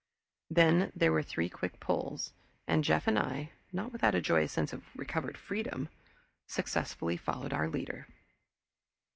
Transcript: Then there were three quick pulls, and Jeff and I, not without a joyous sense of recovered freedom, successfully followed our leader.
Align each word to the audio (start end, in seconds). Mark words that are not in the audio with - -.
Then 0.49 0.91
there 0.95 1.11
were 1.11 1.21
three 1.21 1.47
quick 1.47 1.79
pulls, 1.79 2.33
and 2.67 2.83
Jeff 2.83 3.05
and 3.05 3.19
I, 3.19 3.51
not 3.71 3.91
without 3.91 4.15
a 4.15 4.19
joyous 4.19 4.51
sense 4.51 4.73
of 4.73 4.81
recovered 4.95 5.37
freedom, 5.37 5.89
successfully 6.47 7.17
followed 7.17 7.53
our 7.53 7.69
leader. 7.69 8.07